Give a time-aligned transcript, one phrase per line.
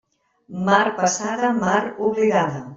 [0.69, 2.69] Mar passada, mar oblidada.